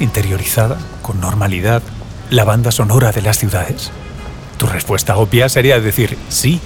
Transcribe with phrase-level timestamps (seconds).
[0.00, 1.82] interiorizada, con normalidad,
[2.30, 3.90] la banda sonora de las ciudades?
[4.58, 6.60] Tu respuesta obvia sería decir sí,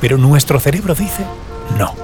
[0.00, 1.24] pero nuestro cerebro dice
[1.78, 1.94] no.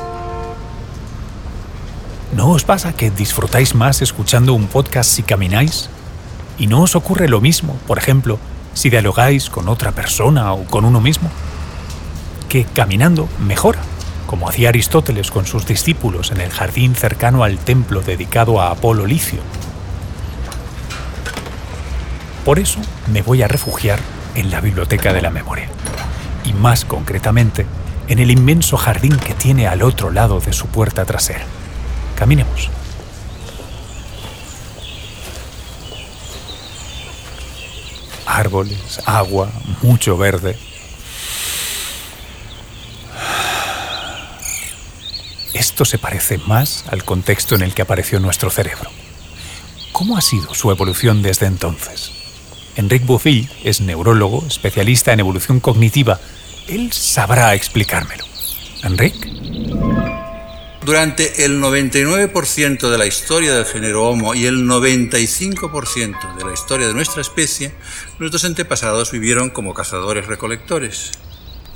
[2.34, 5.90] ¿No os pasa que disfrutáis más escuchando un podcast si camináis?
[6.58, 8.38] ¿Y no os ocurre lo mismo, por ejemplo,
[8.72, 11.28] si dialogáis con otra persona o con uno mismo?
[12.48, 13.80] Que caminando mejora,
[14.26, 19.06] como hacía Aristóteles con sus discípulos en el jardín cercano al templo dedicado a Apolo
[19.06, 19.40] Licio.
[22.44, 22.80] Por eso
[23.12, 24.00] me voy a refugiar
[24.34, 25.68] en la biblioteca de la memoria,
[26.44, 27.66] y más concretamente
[28.08, 31.44] en el inmenso jardín que tiene al otro lado de su puerta trasera.
[32.16, 32.68] Caminemos.
[38.26, 39.50] Árboles, agua,
[39.82, 40.58] mucho verde.
[45.54, 48.90] Esto se parece más al contexto en el que apareció nuestro cerebro.
[49.92, 52.21] ¿Cómo ha sido su evolución desde entonces?
[52.76, 56.18] Enrique Buffy es neurólogo, especialista en evolución cognitiva.
[56.68, 58.24] Él sabrá explicármelo.
[58.82, 59.30] Enrique.
[60.84, 66.88] Durante el 99% de la historia del género Homo y el 95% de la historia
[66.88, 67.72] de nuestra especie,
[68.18, 71.12] nuestros antepasados vivieron como cazadores-recolectores.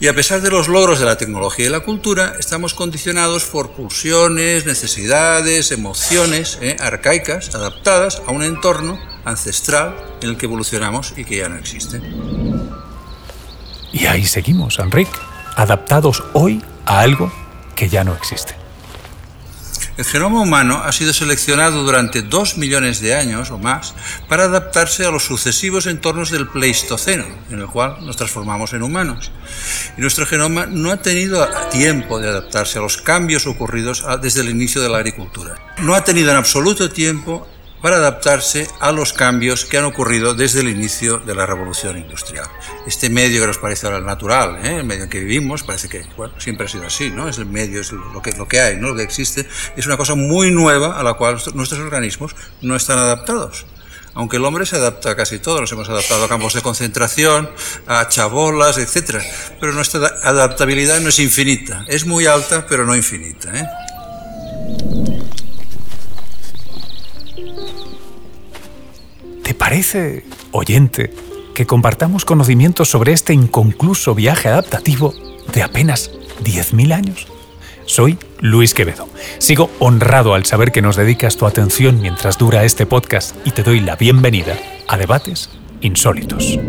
[0.00, 3.70] Y a pesar de los logros de la tecnología y la cultura, estamos condicionados por
[3.70, 6.77] pulsiones, necesidades, emociones ¿eh?
[6.81, 12.00] arcaicas, adaptadas a un entorno ancestral en el que evolucionamos y que ya no existe.
[13.92, 15.10] Y ahí seguimos, Enrique,
[15.56, 17.30] adaptados hoy a algo
[17.74, 18.54] que ya no existe.
[19.97, 23.94] El genoma humano ha sido seleccionado durante dos millones de años o más
[24.28, 29.32] para adaptarse a los sucesivos entornos del Pleistoceno, en el cual nos transformamos en humanos.
[29.97, 34.50] Y nuestro genoma no ha tenido tiempo de adaptarse a los cambios ocurridos desde el
[34.50, 35.54] inicio de la agricultura.
[35.78, 37.48] No ha tenido en absoluto tiempo
[37.86, 42.48] para adaptarse a los cambios que han ocurrido desde el inicio de la revolución industrial.
[42.84, 44.78] Este medio que nos parece ahora natural, ¿eh?
[44.78, 46.04] el medio en que vivimos, parece que
[46.38, 47.28] siempre ha sido así, ¿no?
[47.28, 48.88] Es el medio, es lo que, lo que hay, ¿no?
[48.88, 49.46] lo que existe,
[49.76, 53.66] es una cosa muy nueva a la cual nuestros organismos no están adaptados
[54.14, 57.50] aunque el hombre se adapta a casi todo, nos hemos adaptado a campos de concentración,
[57.86, 59.22] a chabolas, etc.
[59.60, 63.54] Pero nuestra adaptabilidad no es infinita, es muy alta, pero no infinita.
[63.54, 63.69] ¿eh?
[69.66, 70.22] Parece,
[70.53, 71.12] oyente,
[71.53, 75.12] que compartamos conocimientos sobre este inconcluso viaje adaptativo
[75.53, 76.12] de apenas
[76.44, 77.27] 10.000 años?
[77.84, 79.09] Soy Luis Quevedo.
[79.38, 83.65] Sigo honrado al saber que nos dedicas tu atención mientras dura este podcast y te
[83.65, 84.56] doy la bienvenida
[84.87, 85.50] a Debates
[85.81, 86.60] Insólitos.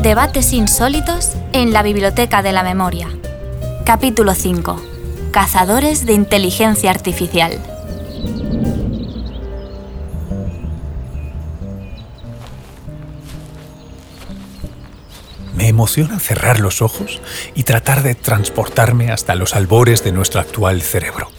[0.00, 3.08] Debates Insólitos en la Biblioteca de la Memoria.
[3.84, 4.91] Capítulo 5
[5.32, 7.58] Cazadores de Inteligencia Artificial.
[15.56, 17.22] Me emociona cerrar los ojos
[17.54, 21.30] y tratar de transportarme hasta los albores de nuestro actual cerebro.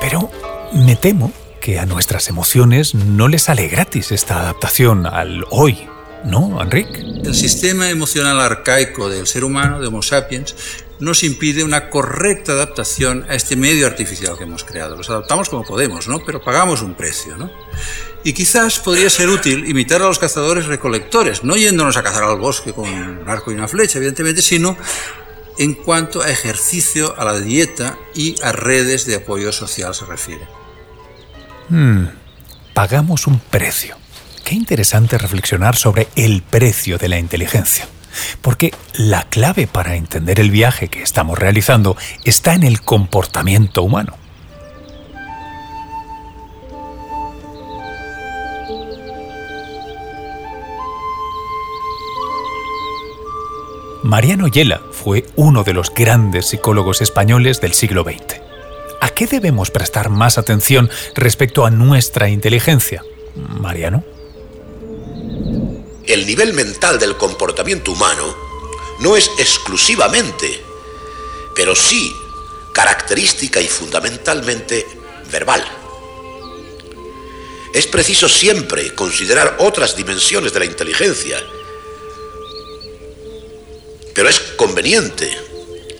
[0.00, 0.30] Pero
[0.72, 5.88] me temo que a nuestras emociones no les sale gratis esta adaptación al hoy,
[6.24, 7.00] ¿no, Enrique?
[7.24, 10.54] El sistema emocional arcaico del ser humano, de Homo sapiens,
[11.00, 14.96] nos impide una correcta adaptación a este medio artificial que hemos creado.
[14.96, 16.20] Los adaptamos como podemos, ¿no?
[16.24, 17.50] Pero pagamos un precio, ¿no?
[18.22, 22.38] Y quizás podría ser útil imitar a los cazadores recolectores, no yéndonos a cazar al
[22.38, 24.76] bosque con un arco y una flecha, evidentemente, sino
[25.58, 30.46] en cuanto a ejercicio, a la dieta y a redes de apoyo social se refiere.
[31.68, 32.06] Hmm,
[32.72, 33.96] pagamos un precio.
[34.44, 37.88] Qué interesante reflexionar sobre el precio de la inteligencia.
[38.42, 44.18] Porque la clave para entender el viaje que estamos realizando está en el comportamiento humano.
[54.02, 58.42] Mariano Yela fue uno de los grandes psicólogos españoles del siglo XX.
[59.00, 63.02] ¿A qué debemos prestar más atención respecto a nuestra inteligencia?
[63.34, 64.04] Mariano
[66.06, 68.36] el nivel mental del comportamiento humano
[69.00, 70.62] no es exclusivamente,
[71.54, 72.14] pero sí
[72.72, 74.86] característica y fundamentalmente
[75.30, 75.64] verbal.
[77.72, 81.38] Es preciso siempre considerar otras dimensiones de la inteligencia,
[84.12, 85.30] pero es conveniente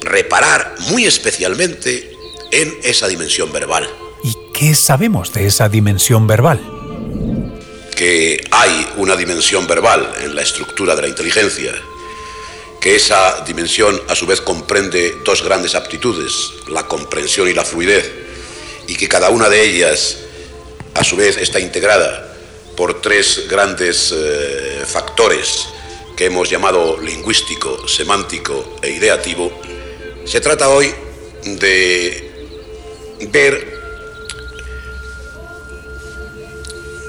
[0.01, 2.17] reparar muy especialmente
[2.53, 3.89] en esa dimensión verbal.
[4.23, 6.61] ¿Y qué sabemos de esa dimensión verbal?
[7.95, 11.75] que hay una dimensión verbal en la estructura de la inteligencia,
[12.81, 18.13] que esa dimensión a su vez comprende dos grandes aptitudes, la comprensión y la fluidez,
[18.87, 20.19] y que cada una de ellas
[20.95, 22.33] a su vez está integrada
[22.77, 25.67] por tres grandes eh, factores
[26.17, 29.51] que hemos llamado lingüístico, semántico e ideativo,
[30.25, 30.95] se trata hoy
[31.43, 32.53] de
[33.33, 33.81] ver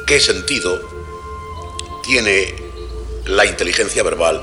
[0.08, 0.95] qué sentido
[2.06, 2.54] tiene
[3.26, 4.42] la inteligencia verbal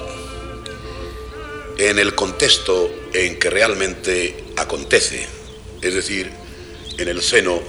[1.78, 5.26] en el contexto en que realmente acontece,
[5.80, 6.30] es decir,
[6.98, 7.60] en el seno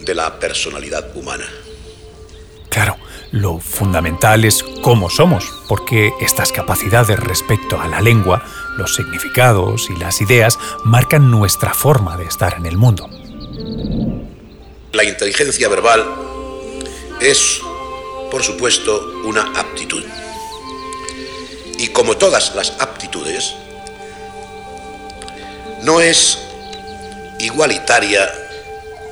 [0.00, 1.46] de la personalidad humana.
[2.68, 2.96] Claro,
[3.30, 8.44] lo fundamental es cómo somos, porque estas capacidades respecto a la lengua,
[8.76, 13.08] los significados y las ideas marcan nuestra forma de estar en el mundo.
[14.92, 16.04] La inteligencia verbal
[17.20, 17.60] es,
[18.30, 20.04] por supuesto, una aptitud.
[21.78, 23.54] Y como todas las aptitudes,
[25.82, 26.38] no es
[27.38, 28.32] igualitaria,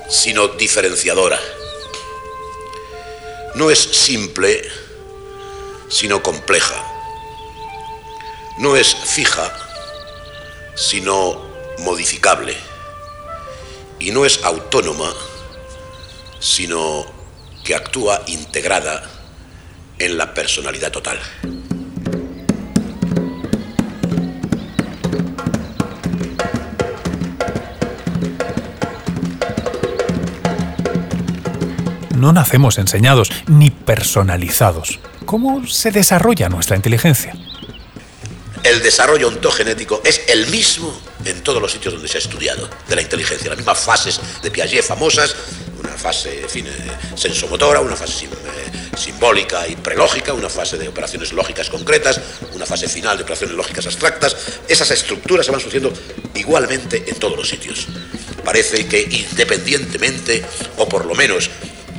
[0.07, 1.39] sino diferenciadora.
[3.55, 4.61] No es simple,
[5.89, 6.85] sino compleja.
[8.59, 9.51] No es fija,
[10.75, 11.41] sino
[11.79, 12.55] modificable.
[13.99, 15.11] Y no es autónoma,
[16.39, 17.18] sino
[17.63, 19.03] que actúa integrada
[19.97, 21.19] en la personalidad total.
[32.19, 34.99] No nacemos enseñados ni personalizados.
[35.25, 37.33] ¿Cómo se desarrolla nuestra inteligencia?
[38.63, 42.95] El desarrollo ontogenético es el mismo en todos los sitios donde se ha estudiado de
[42.95, 45.33] la inteligencia, las mismas fases de Piaget famosas,
[45.79, 46.71] una fase en fin, eh,
[47.15, 52.19] sensomotora, una fase eh, simbólica y prelógica, una fase de operaciones lógicas concretas,
[52.53, 54.35] una fase final de operaciones lógicas abstractas.
[54.67, 55.93] Esas estructuras se van sucediendo
[56.35, 57.87] igualmente en todos los sitios.
[58.43, 60.43] Parece que independientemente,
[60.77, 61.49] o por lo menos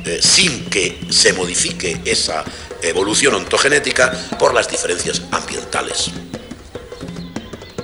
[0.05, 2.43] eh, sin que se modifique esa
[2.81, 6.11] evolución ontogenética por las diferencias ambientales.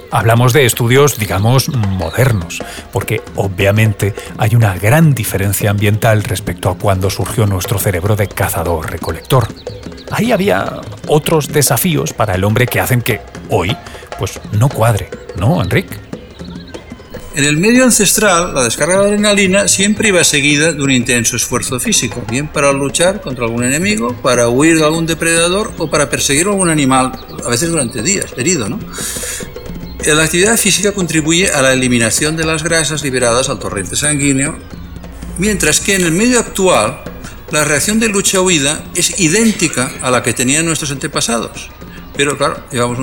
[0.10, 2.60] Hablamos de estudios, digamos, modernos,
[2.94, 9.48] porque obviamente hay una gran diferencia ambiental respecto a cuando surgió nuestro cerebro de cazador-recolector.
[10.12, 13.20] Ahí había otros desafíos para el hombre que hacen que
[13.50, 13.76] hoy,
[14.18, 15.98] pues no cuadre, ¿no, Enrique?
[17.36, 21.80] En el medio ancestral, la descarga de adrenalina siempre iba seguida de un intenso esfuerzo
[21.80, 26.48] físico, bien para luchar contra algún enemigo, para huir de algún depredador o para perseguir
[26.48, 27.12] a algún animal,
[27.46, 28.80] a veces durante días, herido, ¿no?
[30.14, 34.58] La actividad física contribuye a la eliminación de las grasas liberadas al torrente sanguíneo,
[35.38, 37.02] mientras que en el medio actual
[37.52, 41.70] la reacción de lucha-huida es idéntica a la que tenían nuestros antepasados.
[42.16, 42.98] Pero claro, llevamos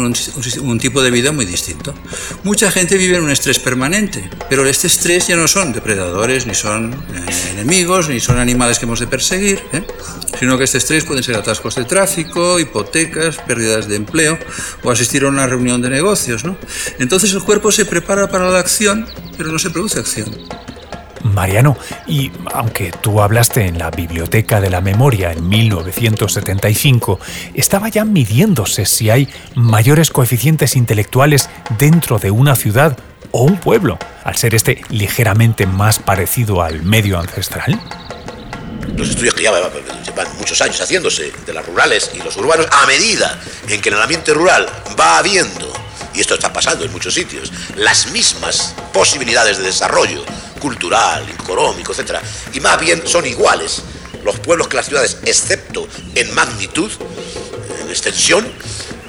[0.60, 1.94] un, tipo de vida muy distinto.
[2.42, 6.54] Mucha gente vive en un estrés permanente, pero este estrés ya no son depredadores, ni
[6.54, 9.84] son eh, enemigos, ni son animales que hemos de perseguir, ¿eh?
[10.44, 14.38] Sino que este estrés pueden ser atascos de tráfico, hipotecas, pérdidas de empleo
[14.82, 16.44] o asistir a una reunión de negocios.
[16.44, 16.58] ¿no?
[16.98, 19.06] Entonces el cuerpo se prepara para la acción,
[19.38, 20.36] pero no se produce acción.
[21.22, 27.18] Mariano, y aunque tú hablaste en la Biblioteca de la Memoria en 1975,
[27.54, 31.48] estaba ya midiéndose si hay mayores coeficientes intelectuales
[31.78, 32.98] dentro de una ciudad
[33.30, 37.80] o un pueblo, al ser este ligeramente más parecido al medio ancestral.
[38.96, 42.86] Los estudios que ya llevan muchos años haciéndose de las rurales y los urbanos, a
[42.86, 44.66] medida en que en el ambiente rural
[44.98, 45.72] va habiendo,
[46.14, 50.24] y esto está pasando en muchos sitios, las mismas posibilidades de desarrollo
[50.60, 52.18] cultural, económico, etc.
[52.52, 53.82] Y más bien son iguales
[54.24, 56.90] los pueblos que las ciudades, excepto en magnitud,
[57.80, 58.50] en extensión,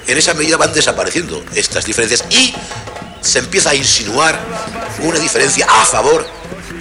[0.06, 2.54] en esa medida van desapareciendo estas diferencias y
[3.20, 4.38] se empieza a insinuar
[5.00, 6.26] una diferencia a favor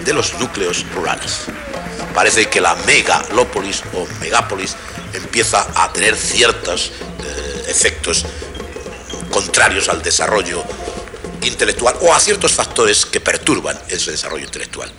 [0.03, 1.45] de los núcleos rurales.
[2.15, 4.77] Parece que la megalópolis o megápolis
[5.13, 8.25] empieza a tener ciertos eh, efectos
[9.29, 10.63] contrarios al desarrollo
[11.41, 14.89] intelectual o a ciertos factores que perturban ese desarrollo intelectual.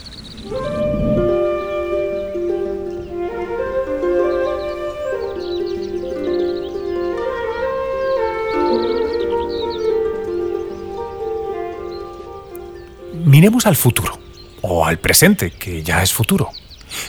[13.24, 14.18] Miremos al futuro,
[14.60, 16.50] o al presente, que ya es futuro.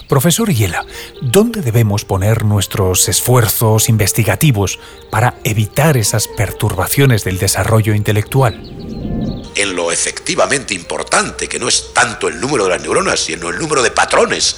[0.07, 0.85] Profesor Hiela,
[1.21, 4.79] ¿dónde debemos poner nuestros esfuerzos investigativos
[5.11, 8.61] para evitar esas perturbaciones del desarrollo intelectual?
[9.57, 13.57] en lo efectivamente importante, que no es tanto el número de las neuronas, sino el
[13.57, 14.55] número de patrones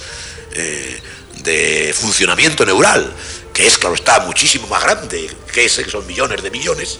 [0.53, 0.99] eh,
[1.43, 3.13] de funcionamiento neural,
[3.53, 6.99] que es, claro está, muchísimo más grande, que que son millones de millones,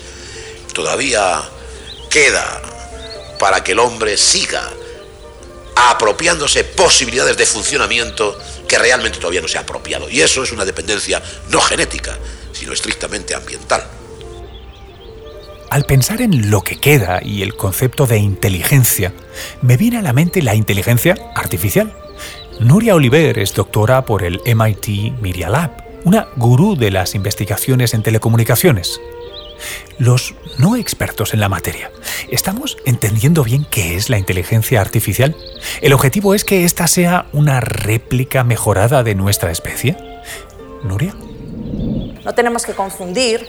[0.74, 1.42] todavía
[2.10, 2.62] queda
[3.38, 4.64] para que el hombre siga
[5.88, 10.10] apropiándose posibilidades de funcionamiento que realmente todavía no se ha apropiado.
[10.10, 12.18] Y eso es una dependencia no genética,
[12.52, 13.84] sino estrictamente ambiental.
[15.70, 19.14] Al pensar en lo que queda y el concepto de inteligencia,
[19.62, 21.96] me viene a la mente la inteligencia artificial.
[22.60, 25.72] Nuria Oliver es doctora por el MIT Media Lab,
[26.06, 29.00] una gurú de las investigaciones en telecomunicaciones.
[29.98, 31.92] Los no expertos en la materia,
[32.30, 35.36] ¿estamos entendiendo bien qué es la inteligencia artificial?
[35.82, 39.98] ¿El objetivo es que ésta sea una réplica mejorada de nuestra especie?
[40.84, 41.14] Nuria.
[42.24, 43.48] No tenemos que confundir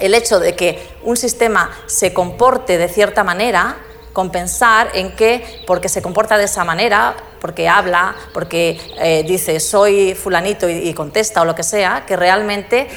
[0.00, 3.76] el hecho de que un sistema se comporte de cierta manera
[4.12, 9.58] con pensar en que porque se comporta de esa manera, porque habla, porque eh, dice
[9.60, 12.88] soy fulanito y, contesta o lo que sea, que realmente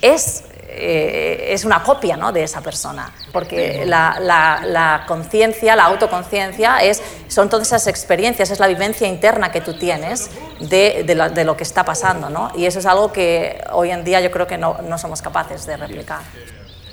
[0.00, 2.32] es eh, es una copia ¿no?
[2.32, 8.60] de esa persona, porque la, la, conciencia, la autoconciencia, es, son todas esas experiencias, es
[8.60, 12.50] la vivencia interna que tú tienes de, de, lo, de lo, que está pasando, ¿no?
[12.56, 15.66] y eso es algo que hoy en día yo creo que no, no somos capaces
[15.66, 16.20] de replicar.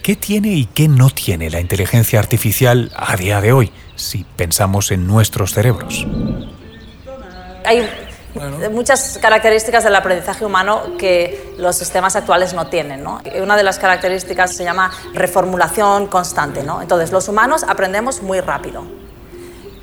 [0.02, 4.92] ¿Qué tiene y qué no tiene la inteligencia artificial a día de hoy, si pensamos
[4.92, 6.08] en nuestros cerebros?
[7.66, 7.88] Hay
[8.72, 13.04] muchas características del aprendizaje humano que los sistemas actuales no tienen.
[13.04, 13.22] ¿no?
[13.42, 16.64] Una de las características se llama reformulación constante.
[16.64, 16.82] ¿no?
[16.82, 18.84] Entonces, los humanos aprendemos muy rápido.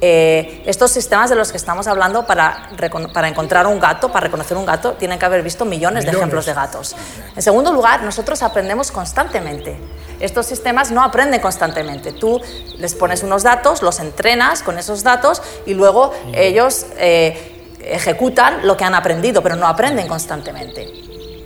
[0.03, 2.69] Eh, estos sistemas de los que estamos hablando para,
[3.15, 6.45] para, encontrar un gato, para reconocer un gato, tienen que haber visto millones, de ejemplos
[6.45, 6.95] de gatos.
[7.35, 9.79] En segundo lugar, nosotros aprendemos constantemente.
[10.21, 12.13] Estos sistemas no aprenden constantemente.
[12.13, 12.41] Tú
[12.77, 16.87] les pones unos datos, los entrenas con esos datos y luego ellos...
[16.99, 17.53] Eh,
[17.87, 20.87] ejecutan lo que han aprendido, pero no aprenden constantemente.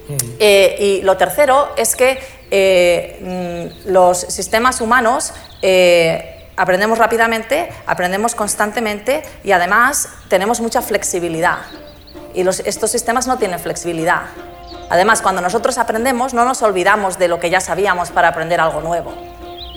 [0.09, 0.15] Mm.
[0.39, 2.19] Eh, y lo tercero es que
[2.51, 5.33] eh, mm, los sistemas humanos
[5.63, 11.59] eh, aprendemos rápidamente, aprendemos constantemente y además tenemos mucha flexibilidad.
[12.35, 14.23] Y estos sistemas no tienen flexibilidad.
[14.89, 18.81] Además, cuando nosotros aprendemos, no nos olvidamos de lo que ya sabíamos para aprender algo
[18.81, 19.15] nuevo.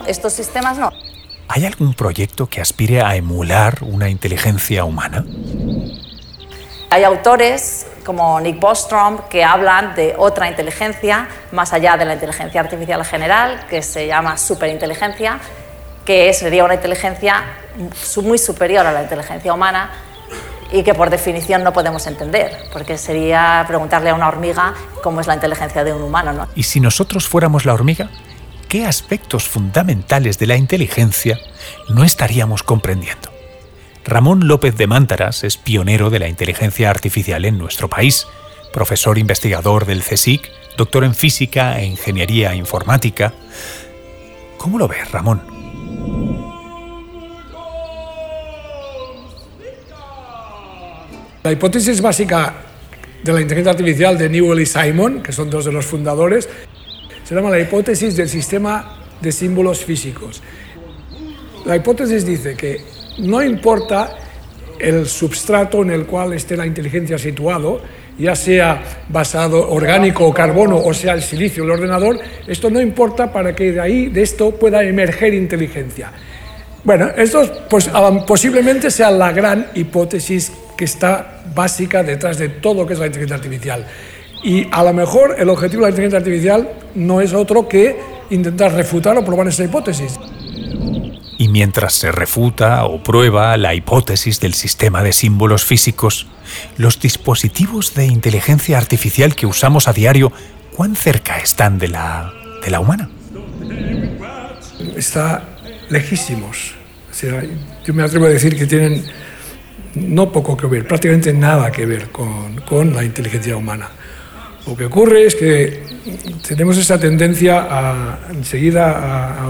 [0.08, 0.92] Estos sistemas no.
[1.48, 5.24] ¿Hay algún proyecto que aspire a emular una inteligencia humana?
[6.94, 12.62] Hay autores como Nick Bostrom que hablan de otra inteligencia más allá de la inteligencia
[12.62, 15.40] artificial general, que se llama superinteligencia,
[16.06, 17.46] que sería una inteligencia
[18.22, 19.90] muy superior a la inteligencia humana
[20.72, 25.26] y que por definición no podemos entender, porque sería preguntarle a una hormiga cómo es
[25.26, 26.32] la inteligencia de un humano.
[26.32, 26.48] ¿no?
[26.54, 28.12] ¿Y si nosotros fuéramos la hormiga?
[28.70, 31.40] ¿Qué aspectos fundamentales de la inteligencia
[31.90, 33.33] no estaríamos comprendiendo?
[34.06, 38.28] Ramón López de Mántaras es pionero de la inteligencia artificial en nuestro país,
[38.74, 43.34] profesor investigador del CSIC, doctor en física e ingeniería informática.
[44.58, 45.42] ¿Cómo lo ves, Ramón?
[51.44, 52.56] La hipótesis básica
[53.24, 56.50] de la inteligencia artificial de Newell y Simon, que son dos de los fundadores,
[57.24, 60.42] se llama la hipótesis del sistema de símbolos físicos.
[61.66, 64.16] La hipótesis dice que no importa
[64.80, 67.82] el substrato en el cual esté la inteligencia situado,
[68.18, 73.32] ya sea basado orgánico o carbono o sea el silicio el ordenador, esto no importa
[73.32, 76.12] para que de ahí, de esto, pueda emerger inteligencia.
[76.84, 77.90] Bueno, esto pues,
[78.28, 83.06] posiblemente sea la gran hipótesis que está básica detrás de todo lo que es la
[83.06, 83.86] inteligencia artificial.
[84.44, 87.96] Y a lo mejor el objetivo de la inteligencia artificial no es otro que
[88.32, 90.20] intentar refutar o probar esa hipótesis
[91.54, 96.26] mientras se refuta o prueba la hipótesis del sistema de símbolos físicos,
[96.78, 100.34] los dispositivos de inteligencia artificial que usamos a diario,
[100.76, 102.34] ¿cuán cerca están de la,
[102.66, 103.08] de la humana?
[104.98, 105.44] Está
[105.90, 106.74] lejísimos.
[107.86, 109.06] yo me atrevo a decir que tienen
[109.94, 113.90] no poco que ver, prácticamente nada que ver con, con la inteligencia humana.
[114.66, 115.84] Lo que ocurre es que
[116.48, 119.46] tenemos esa tendencia a, enseguida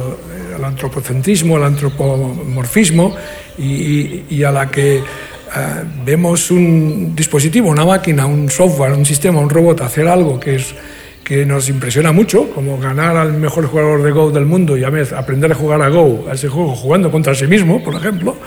[0.63, 3.15] al antropocentrismo, al antropomorfismo
[3.57, 5.03] y, a la que eh,
[6.05, 10.73] vemos un dispositivo, una máquina, un software, un sistema, un robot hacer algo que, es,
[11.23, 14.91] que nos impresiona mucho, como ganar al mejor jugador de Go del mundo y a
[15.15, 18.37] aprender a jugar a Go, a ese juego, jugando contra sí mismo, por ejemplo,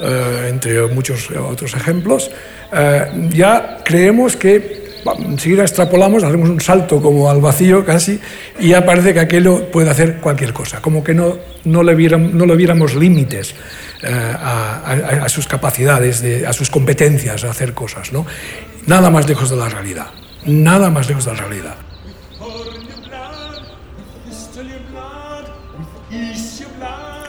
[0.00, 2.30] eh, entre muchos otros ejemplos,
[2.72, 4.75] eh, ya creemos que
[5.18, 8.20] enseguida extrapolamos, hacemos un salto como al vacío casi,
[8.58, 12.94] y ya parece que aquello puede hacer cualquier cosa, como que no, no, le, viéramos,
[12.94, 13.54] límites
[14.02, 18.12] eh, a, sus capacidades, de, a sus competencias a hacer cosas.
[18.12, 18.26] ¿no?
[18.86, 20.06] Nada más lejos de la realidad,
[20.44, 21.76] nada más lejos de la realidad.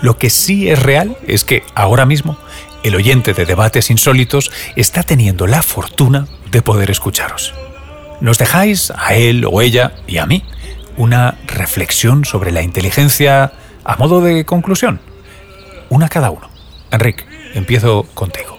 [0.02, 2.38] Lo que sí es real es que ahora mismo
[2.84, 7.54] el oyente de debates insólitos está teniendo la fortuna de poder escucharos.
[8.20, 10.44] Nos dejáis a él o ella y a mí
[10.98, 15.00] una reflexión sobre la inteligencia a modo de conclusión.
[15.90, 16.50] Una cada uno.
[16.92, 18.58] Enrique, empiezo contigo.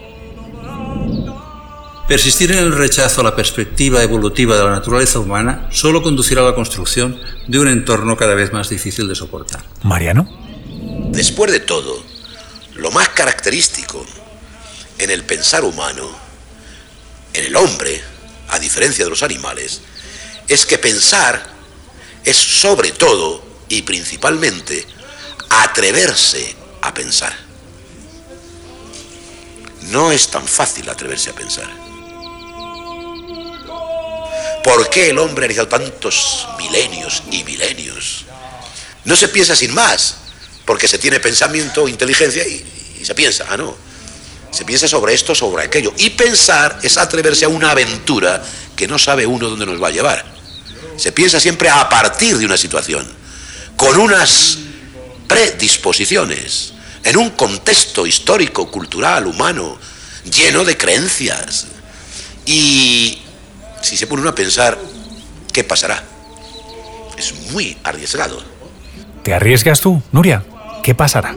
[2.06, 6.44] Persistir en el rechazo a la perspectiva evolutiva de la naturaleza humana solo conducirá a
[6.44, 9.60] la construcción de un entorno cada vez más difícil de soportar.
[9.82, 10.26] Mariano.
[11.10, 12.02] Después de todo,
[12.76, 14.06] lo más característico
[14.98, 16.08] en el pensar humano,
[17.34, 18.00] en el hombre,
[18.48, 19.80] a diferencia de los animales,
[20.46, 21.44] es que pensar
[22.24, 24.86] es sobre todo y principalmente
[25.50, 27.34] atreverse a pensar.
[29.90, 31.68] No es tan fácil atreverse a pensar.
[34.64, 38.24] ¿Por qué el hombre ha realizado tantos milenios y milenios?
[39.04, 40.16] No se piensa sin más,
[40.66, 43.87] porque se tiene pensamiento, inteligencia y, y se piensa, ah, no.
[44.50, 45.92] Se piensa sobre esto, sobre aquello.
[45.96, 48.42] Y pensar es atreverse a una aventura
[48.74, 50.24] que no sabe uno dónde nos va a llevar.
[50.96, 53.06] Se piensa siempre a partir de una situación,
[53.76, 54.58] con unas
[55.28, 56.72] predisposiciones,
[57.04, 59.78] en un contexto histórico, cultural, humano,
[60.24, 61.66] lleno de creencias.
[62.46, 63.18] Y
[63.82, 64.78] si se pone uno a pensar,
[65.52, 66.02] ¿qué pasará?
[67.16, 68.42] Es muy arriesgado.
[69.22, 70.44] ¿Te arriesgas tú, Nuria?
[70.82, 71.36] ¿Qué pasará?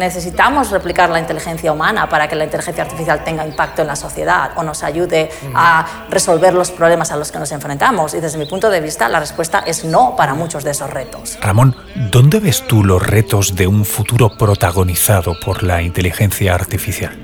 [0.00, 4.50] Necesitamos replicar la inteligencia humana para que la inteligencia artificial tenga impacto en la sociedad
[4.56, 8.14] o nos ayude a resolver los problemas a los que nos enfrentamos.
[8.14, 11.38] Y desde mi punto de vista, la respuesta es no para muchos de esos retos.
[11.40, 11.76] Ramón,
[12.10, 17.16] ¿dónde ves tú los retos de un futuro protagonizado por la inteligencia artificial?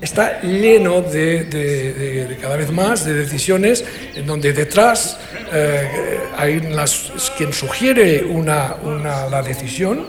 [0.00, 5.16] Está lleno de, cada vez más de decisiones en donde detrás
[5.52, 10.06] eh, hay las, quien sugiere una, una, la decisión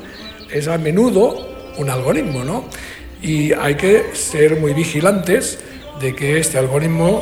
[0.53, 1.35] es a menudo
[1.77, 2.65] un algoritmo, ¿no?
[3.21, 5.59] Y hay que ser muy vigilantes
[5.99, 7.21] de que este algoritmo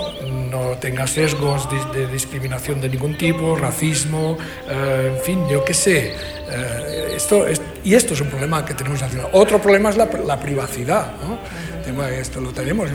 [0.49, 4.37] no tenga sesgos de, discriminación de ningún tipo, racismo,
[4.69, 6.13] eh, en fin, yo qué sé.
[6.49, 7.45] Eh, esto
[7.83, 9.29] y esto es un problema que tenemos nacional.
[9.33, 11.13] Otro problema es la, la privacidad.
[11.21, 11.39] ¿no?
[12.19, 12.89] Esto lo tenemos,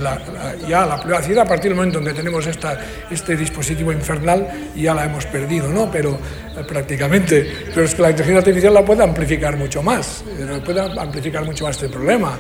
[0.69, 2.79] ya la privacidad a partir del momento en que tenemos esta,
[3.11, 5.91] este dispositivo infernal ya la hemos perdido, ¿no?
[5.91, 6.19] Pero
[6.57, 10.81] eh, prácticamente, pero es que la inteligencia artificial la puede amplificar mucho más, eh, puede
[10.81, 12.39] amplificar mucho más este problema.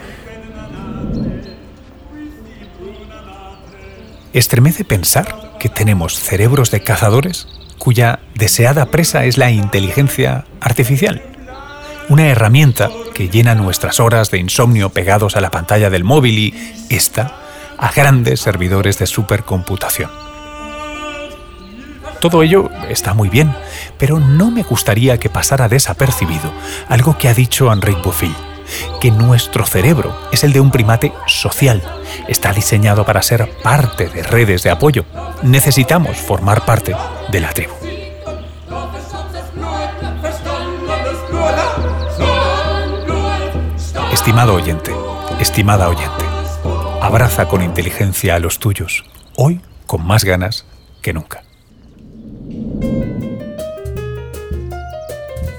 [4.32, 11.35] Estremece pensar que tenemos cerebros de cazadores cuya deseada presa es la inteligencia artificial
[12.08, 16.74] una herramienta que llena nuestras horas de insomnio pegados a la pantalla del móvil y
[16.88, 17.36] esta
[17.78, 20.10] a grandes servidores de supercomputación.
[22.20, 23.54] Todo ello está muy bien,
[23.98, 26.52] pero no me gustaría que pasara desapercibido
[26.88, 28.34] algo que ha dicho Enrique Buffil,
[29.00, 31.82] que nuestro cerebro es el de un primate social.
[32.26, 35.04] Está diseñado para ser parte de redes de apoyo.
[35.42, 36.96] Necesitamos formar parte
[37.30, 37.85] de la tribu.
[44.26, 44.90] Estimado oyente,
[45.38, 46.24] estimada oyente,
[47.00, 49.04] abraza con inteligencia a los tuyos,
[49.36, 50.66] hoy con más ganas
[51.00, 51.44] que nunca.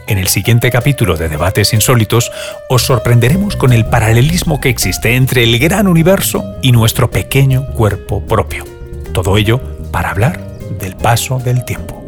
[0.05, 2.29] En el siguiente capítulo de Debates Insólitos
[2.67, 8.25] os sorprenderemos con el paralelismo que existe entre el gran universo y nuestro pequeño cuerpo
[8.25, 8.65] propio.
[9.13, 9.61] Todo ello
[9.93, 10.45] para hablar
[10.77, 12.03] del paso del tiempo.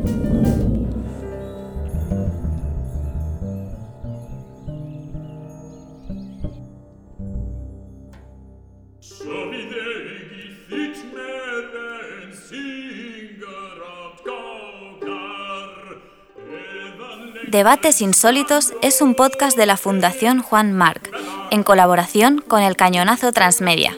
[17.49, 21.09] Debates Insólitos es un podcast de la Fundación Juan Marc,
[21.49, 23.97] en colaboración con el Cañonazo Transmedia.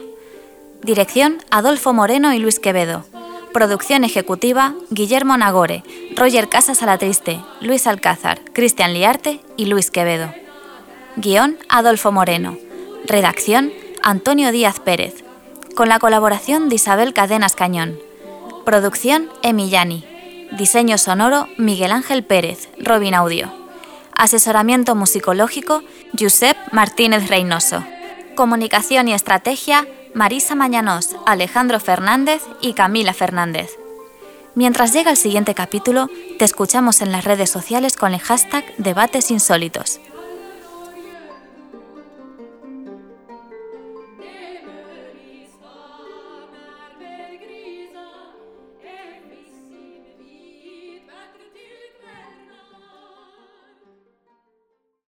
[0.82, 3.04] Dirección Adolfo Moreno y Luis Quevedo.
[3.52, 5.84] Producción ejecutiva Guillermo Nagore,
[6.16, 10.32] Roger Casas Alatriste, Luis Alcázar, Cristian Liarte y Luis Quevedo.
[11.16, 12.56] Guión Adolfo Moreno.
[13.04, 13.70] Redacción
[14.02, 15.24] Antonio Díaz Pérez.
[15.76, 17.98] Con la colaboración de Isabel Cadenas Cañón.
[18.64, 20.06] Producción Emillani.
[20.56, 23.50] Diseño sonoro Miguel Ángel Pérez, Robin Audio.
[24.14, 25.82] Asesoramiento musicológico
[26.18, 27.82] Josep Martínez Reynoso.
[28.34, 33.70] Comunicación y estrategia Marisa Mañanos, Alejandro Fernández y Camila Fernández.
[34.54, 39.30] Mientras llega el siguiente capítulo, te escuchamos en las redes sociales con el hashtag Debates
[39.30, 40.00] Insólitos.